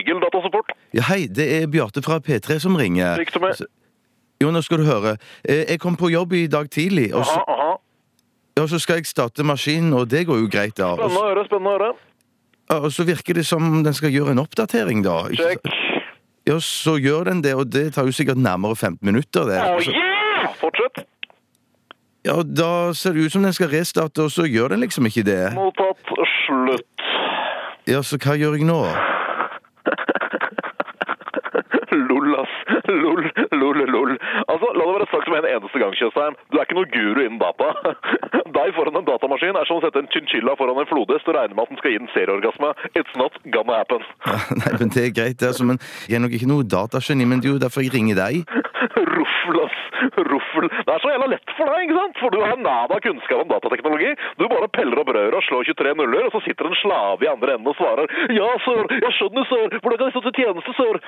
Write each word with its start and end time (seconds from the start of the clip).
Egil 0.00 0.20
datasupport. 0.24 0.72
Ja, 0.96 1.04
hei, 1.10 1.26
det 1.28 1.46
er 1.60 1.66
Bjarte 1.70 2.02
fra 2.04 2.18
P3 2.24 2.58
som 2.64 2.76
ringer. 2.80 3.14
Slik 3.20 3.30
som 3.36 3.44
er. 3.46 3.54
Altså, 3.54 3.68
Jo, 4.40 4.48
nå 4.50 4.62
skal 4.64 4.78
du 4.80 4.86
høre. 4.88 5.16
Eh, 5.44 5.64
Jeg 5.68 5.80
kom 5.80 5.96
på 6.00 6.08
jobb 6.10 6.32
i 6.32 6.46
dag 6.48 6.70
tidlig, 6.72 7.10
og 7.14 7.26
så, 7.28 7.36
Aha, 7.42 7.52
aha. 7.52 7.74
og 8.62 8.68
så 8.72 8.78
skal 8.80 8.96
jeg 9.02 9.06
starte 9.10 9.44
maskinen, 9.44 9.92
og 9.92 10.08
det 10.08 10.26
går 10.26 10.38
jo 10.40 10.48
greit, 10.48 10.76
da. 10.78 10.94
Og 10.94 10.98
Spennende 10.98 11.18
så, 11.18 11.20
å 11.20 11.28
høre, 11.28 11.44
spennende 11.44 11.70
å 11.70 11.78
høre. 11.78 11.92
og 12.86 12.92
så 12.92 13.04
virker 13.04 13.34
det 13.34 13.44
som 13.46 13.62
om 13.66 13.82
den 13.84 13.94
skal 13.94 14.10
gjøre 14.14 14.30
en 14.32 14.38
oppdatering, 14.40 15.02
da. 15.04 15.18
Ikke 15.28 15.42
Sjekk. 15.50 15.68
Ja, 16.48 16.56
så 16.64 16.96
gjør 16.98 17.24
den 17.28 17.42
det, 17.44 17.52
og 17.54 17.68
det 17.70 17.92
tar 17.94 18.06
jo 18.08 18.12
sikkert 18.16 18.40
nærmere 18.40 18.74
15 18.76 18.98
minutter, 19.06 19.44
det. 19.44 19.60
Oh 19.60 19.80
yeah! 19.84 20.48
Fortsett. 20.56 21.04
ja, 22.24 22.40
da 22.42 22.92
ser 22.96 23.12
det 23.12 23.26
ut 23.28 23.32
som 23.32 23.42
den 23.44 23.52
skal 23.52 23.68
restarte, 23.68 24.24
og 24.24 24.30
så 24.32 24.48
gjør 24.48 24.72
den 24.72 24.80
liksom 24.80 25.04
ikke 25.06 25.22
det. 25.28 25.52
Mottatt 25.54 26.00
slutt. 26.46 27.04
Ja, 27.88 28.00
så 28.02 28.16
hva 28.20 28.34
gjør 28.40 28.56
jeg 28.56 28.64
nå? 28.68 28.80
Lol, 32.20 32.34
ass. 32.36 32.54
Lol, 32.90 33.22
lol, 33.56 33.80
lol. 33.88 34.10
Altså, 34.52 34.70
La 34.76 34.84
det 34.84 34.94
være 34.98 35.06
sagt 35.10 35.24
som 35.28 35.36
en 35.38 35.46
eneste 35.48 35.80
gang, 35.80 35.94
Tjøstheim. 35.96 36.36
Du 36.52 36.58
er 36.58 36.66
ikke 36.66 36.76
noe 36.76 36.90
guru 36.92 37.20
innen 37.24 37.40
data. 37.40 37.70
Deg 38.56 38.74
foran 38.76 38.98
en 39.00 39.06
datamaskin 39.08 39.56
er 39.56 39.68
som 39.68 39.78
å 39.80 39.84
sette 39.84 40.02
en 40.02 40.10
chinchilla 40.12 40.56
foran 40.58 40.80
en 40.82 40.88
flodhest 40.90 41.28
og 41.30 41.36
regne 41.38 41.56
med 41.56 41.64
at 41.64 41.72
den 41.72 41.80
skal 41.80 41.94
gi 41.94 42.00
en 42.02 42.10
serieorgasme. 42.14 42.72
It's 42.98 43.16
not 43.20 43.38
gonna 43.54 43.80
happen. 43.80 44.04
Ja, 44.30 44.36
nei, 44.60 44.72
men 44.80 44.90
Det 44.94 45.04
er 45.06 45.14
greit, 45.16 45.38
det, 45.40 45.48
altså, 45.52 45.64
men 45.66 45.78
jeg 46.10 46.18
er 46.18 46.22
nok 46.24 46.34
ikke 46.36 46.48
noe 46.50 46.66
datageni, 46.66 47.24
men 47.30 47.40
det 47.40 47.48
er 47.50 47.54
jo 47.56 47.62
derfor 47.62 47.84
jeg 47.86 47.94
ringer 47.94 48.18
deg. 48.18 48.42
Ruffel, 49.16 49.58
ass. 49.64 49.78
Ruffel. 50.30 50.66
Det 50.86 50.92
er 50.94 51.02
så 51.02 51.10
jævla 51.12 51.28
lett 51.32 51.52
for 51.56 51.70
deg, 51.70 51.84
ikke 51.86 51.96
sant? 51.98 52.18
For 52.20 52.34
du 52.34 52.38
har 52.42 52.58
nada 52.60 52.98
kunnskap 53.04 53.42
om 53.44 53.50
datateknologi. 53.50 54.10
Du 54.40 54.44
bare 54.50 54.68
peller 54.74 55.00
opp 55.02 55.10
røret 55.14 55.36
og 55.38 55.44
slår 55.46 55.68
23 55.70 55.94
nuller, 56.00 56.26
og 56.28 56.34
så 56.34 56.42
sitter 56.46 56.68
en 56.70 56.78
slave 56.80 57.26
i 57.26 57.30
andre 57.30 57.56
enden 57.56 57.70
og 57.72 57.76
svarer 57.78 58.10
Ja, 58.34 58.48
sir. 58.64 58.82
jeg 58.96 59.12
skjønner, 59.18 59.48
sir. 59.50 59.78
Hvordan 59.80 59.98
kan 60.00 60.08
jeg 60.10 60.16
stå 60.16 60.22
til 60.26 60.36
tjeneste, 60.40 60.76
sør? 60.78 61.00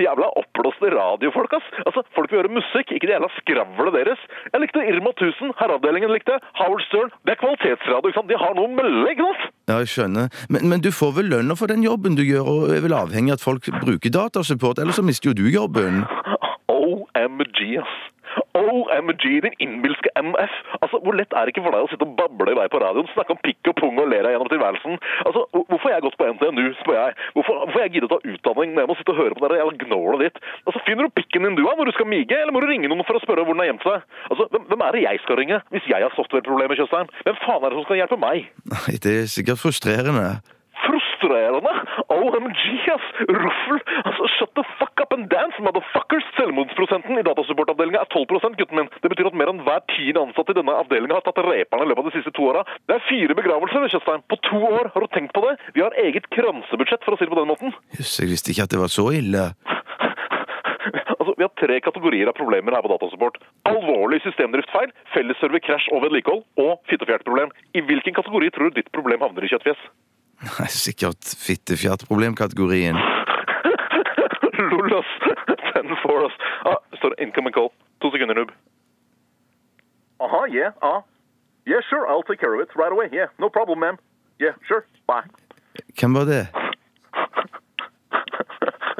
Jævla 0.00 0.28
oppblåste 0.40 0.90
radiofolk, 0.94 1.52
ass. 1.58 1.66
Altså, 1.86 2.04
Folk 2.16 2.32
vil 2.32 2.42
høre 2.42 2.52
musikk, 2.52 2.92
ikke 2.92 3.08
det 3.08 3.16
jævla 3.16 3.30
skravlet 3.38 3.96
deres. 3.98 4.20
Jeg 4.52 4.64
likte 4.64 4.84
Irma 4.92 5.12
1000, 5.16 5.54
Herreavdelingen 5.60 6.12
likte. 6.12 6.38
Howard 6.60 6.84
Stern. 6.88 7.12
Det 7.26 7.34
er 7.34 7.40
kvalitetsradio, 7.42 8.08
ikke 8.12 8.20
sant? 8.20 8.30
De 8.32 8.40
har 8.44 8.54
noe 8.58 8.70
å 8.70 8.74
melde, 8.76 9.04
ikke 9.12 9.28
sant? 9.28 9.44
Ja, 9.70 9.80
jeg 9.82 9.92
skjønner. 9.94 10.30
Men, 10.52 10.68
men 10.70 10.84
du 10.84 10.90
får 10.94 11.16
vel 11.18 11.30
lønna 11.32 11.58
for 11.58 11.72
den 11.72 11.84
jobben 11.86 12.18
du 12.18 12.24
gjør, 12.26 12.48
og 12.54 12.76
er 12.76 12.84
vel 12.84 12.96
avhengig 12.96 13.34
av 13.34 13.40
at 13.40 13.46
folk 13.46 13.68
bruker 13.82 14.14
datasupport, 14.14 14.82
ellers 14.82 15.00
så 15.00 15.06
mister 15.06 15.30
jo 15.32 15.38
du 15.42 15.46
jobben. 15.52 16.02
OMG, 16.82 17.60
ass. 17.82 18.11
OMG, 18.58 19.24
din 19.44 19.56
innbilske 19.64 20.10
MF. 20.18 20.54
Altså, 20.80 21.00
Hvor 21.04 21.16
lett 21.16 21.32
er 21.32 21.46
det 21.46 21.54
ikke 21.54 21.64
for 21.64 21.74
deg 21.74 21.86
å 21.86 21.90
sitte 21.90 22.06
og 22.06 22.16
bable 22.18 22.52
i 22.52 22.58
vei 22.58 22.68
på 22.72 22.80
radioen, 22.82 23.08
snakke 23.14 23.34
om 23.34 23.40
pikk 23.44 23.72
og 23.72 23.78
pung 23.80 24.00
og 24.02 24.10
le 24.12 24.20
deg 24.24 24.34
gjennom 24.34 24.50
tilværelsen? 24.52 24.98
Altså, 25.26 25.44
Hvorfor 25.52 25.86
har 25.88 25.96
jeg 25.96 26.06
gått 26.06 26.18
på 26.20 26.28
NTNU, 26.32 26.64
spør 26.82 26.98
jeg. 26.98 27.16
Hvorfor, 27.36 27.58
hvorfor 27.64 27.80
har 27.80 27.86
jeg 27.88 27.94
giddet 27.96 28.10
å 28.10 28.14
ta 28.16 28.32
utdanning 28.34 28.74
når 28.74 28.84
jeg 28.84 28.90
må 28.92 28.98
sitte 29.00 29.14
og 29.14 29.20
høre 29.22 29.38
på 29.38 29.52
det 29.52 29.60
jævla 29.62 29.80
gnålet 29.84 30.24
ditt? 30.26 30.42
Altså, 30.66 30.84
Finner 30.86 31.08
du 31.08 31.16
pikken 31.16 31.46
din 31.48 31.58
du 31.58 31.64
har 31.66 31.76
når 31.78 31.90
du 31.90 31.96
skal 31.96 32.10
mige, 32.12 32.38
eller 32.38 32.52
må 32.52 32.62
du 32.64 32.68
ringe 32.70 32.90
noen 32.92 33.06
for 33.08 33.16
å 33.18 33.24
spørre 33.24 33.46
hvor 33.46 33.56
den 33.56 33.64
har 33.64 33.70
gjemt 33.72 33.86
seg? 33.88 34.08
Altså, 34.30 34.48
hvem, 34.52 34.64
hvem 34.70 34.86
er 34.86 34.96
det 34.96 35.04
jeg 35.06 35.22
skal 35.26 35.38
ringe 35.40 35.60
hvis 35.72 35.88
jeg 35.92 36.04
har 36.04 36.16
softwareproblemer, 36.18 36.78
Tjøstheim? 36.80 37.12
Hvem 37.26 37.38
faen 37.46 37.62
er 37.62 37.70
det 37.72 37.78
som 37.80 37.86
skal 37.88 38.02
hjelpe 38.02 38.18
meg? 38.20 38.50
Nei, 38.74 38.98
det 39.04 39.14
er 39.22 39.30
sikkert 39.32 39.62
frustrerende. 39.62 40.26
Frustrerende! 40.82 41.72
OMG, 42.10 42.62
ass! 42.90 43.06
Ruffel! 43.28 43.78
Altså, 44.02 44.28
shut 44.36 44.50
the 44.58 44.64
fuck 44.80 44.91
up 45.12 45.18
and 45.18 45.28
dance, 45.28 45.56
motherfuckers! 45.60 46.24
Selvmordsprosenten 46.36 47.18
i 47.20 47.24
datasupportavdelinga 47.26 48.00
er 48.00 48.08
12 48.08 48.56
gutten 48.56 48.78
min. 48.78 48.88
Det 49.02 49.10
betyr 49.12 49.28
at 49.28 49.36
mer 49.36 49.52
enn 49.52 49.60
hver 49.66 49.82
tiende 49.92 50.22
ansatte 50.24 50.54
i 50.54 50.58
denne 50.58 50.72
avdelinga 50.72 51.18
har 51.18 51.24
tatt 51.26 51.40
reperne 51.44 51.84
i 51.84 51.90
løpet 51.90 52.04
av 52.04 52.08
de 52.08 52.16
siste 52.16 52.32
to 52.36 52.48
åra. 52.48 52.64
Det 52.88 52.96
er 52.96 53.04
fire 53.08 53.36
begravelser, 53.36 53.88
Tjøstheim. 53.92 54.24
På 54.30 54.38
to 54.48 54.60
år! 54.70 54.90
Har 54.94 55.04
du 55.04 55.10
tenkt 55.12 55.34
på 55.36 55.44
det? 55.44 55.58
Vi 55.76 55.84
har 55.84 55.96
eget 56.00 56.28
kransebudsjett, 56.32 57.04
for 57.04 57.14
å 57.16 57.20
si 57.20 57.28
det 57.28 57.34
på 57.34 57.40
den 57.40 57.50
måten. 57.52 57.76
Jøss, 57.98 58.14
jeg 58.22 58.32
visste 58.32 58.54
ikke 58.54 58.66
at 58.68 58.74
det 58.74 58.80
var 58.82 58.92
så 58.92 59.08
ille. 59.12 59.50
Altså, 61.22 61.36
Vi 61.38 61.44
har 61.44 61.52
tre 61.54 61.76
kategorier 61.78 62.26
av 62.26 62.34
problemer 62.34 62.74
her 62.74 62.82
på 62.82 62.90
Datasupport. 62.90 63.36
Alvorlig 63.70 64.18
systemdriftfeil, 64.24 64.90
fellesserver-krasj 65.14 65.92
og 65.94 66.02
vedlikehold, 66.02 66.42
og 66.58 66.80
fittefjertproblem. 66.90 67.52
I 67.78 67.84
hvilken 67.86 68.16
kategori 68.16 68.50
tror 68.56 68.72
du 68.72 68.80
ditt 68.80 68.90
problem 68.96 69.22
havner 69.22 69.46
i, 69.46 69.52
Kjøttfjes? 69.52 69.84
Nei, 70.42 70.66
Sikkert 70.74 71.22
fittefjertproblemkategorien. 71.46 72.98
Aha, 80.22 80.44
yeah, 80.48 80.72
uh. 80.82 81.00
Yeah, 81.66 81.82
sure, 81.88 82.06
I'll 82.10 82.26
take 82.26 82.40
care 82.40 82.54
of 82.54 82.60
it 82.60 82.70
right 82.74 82.92
away. 82.92 83.06
Yeah, 83.12 83.28
no 83.38 83.48
problem, 83.48 83.80
ma'am. 83.80 83.98
Yeah, 84.40 84.54
sure, 84.66 84.84
bye. 85.06 85.26
Hvem 85.98 86.14
var 86.14 86.24
det? 86.24 86.46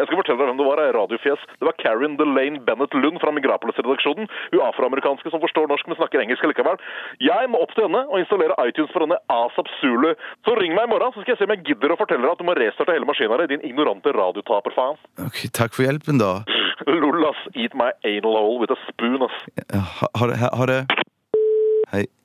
Jeg 0.00 0.06
skal 0.06 0.16
fortelle 0.16 0.38
deg 0.40 0.48
hvem 0.48 0.60
det 0.60 0.64
var, 0.64 0.80
radiofjes. 0.96 1.40
Det 1.60 1.66
var 1.66 1.74
Karen 1.82 2.14
Delane 2.16 2.60
Bennett 2.64 2.94
Lund 2.96 3.18
fra 3.20 3.32
Migrapolis-redaksjonen. 3.36 4.30
Hun 4.52 4.62
afroamerikanske 4.64 5.32
som 5.32 5.42
forstår 5.42 5.68
norsk, 5.68 5.90
men 5.90 5.98
snakker 5.98 6.22
engelsk 6.22 6.46
likevel. 6.48 6.80
Jeg 7.20 7.50
må 7.52 7.60
opp 7.60 7.74
til 7.76 7.84
henne 7.84 8.06
og 8.08 8.22
installere 8.22 8.56
iTunes 8.64 8.92
for 8.94 9.04
henne 9.04 9.18
asap 9.34 9.68
Zulu. 9.80 10.14
Så 10.48 10.56
ring 10.56 10.72
meg 10.78 10.88
i 10.88 10.92
morgen, 10.94 11.12
så 11.12 11.20
skal 11.20 11.34
jeg 11.34 11.42
se 11.42 11.48
om 11.50 11.54
jeg 11.56 11.66
gidder 11.68 11.92
å 11.92 11.98
fortelle 12.00 12.24
deg 12.24 12.32
at 12.32 12.40
du 12.40 12.48
må 12.48 12.56
restarte 12.56 12.96
hele 12.96 13.08
maskina 13.08 13.42
di, 13.42 13.50
din 13.52 13.66
ignorante 13.72 14.14
radiotaper, 14.16 14.76
faen. 14.78 14.96
Ok, 15.26 15.44
Takk 15.60 15.76
for 15.76 15.84
hjelpen, 15.84 16.22
da. 16.22 16.32
Lol, 17.02 17.28
ass. 17.28 17.44
Eat 17.52 17.76
my 17.76 17.92
anal 18.08 18.40
hole 18.40 18.58
with 18.62 18.72
a 18.72 18.80
spoon, 18.88 19.20
ass. 19.26 19.38
Ha, 19.74 20.14
ha 20.16 20.70
det. 20.70 20.84
Ha 21.90 21.96
ha 21.96 22.02
det. 22.02 22.06
Hei. 22.06 22.19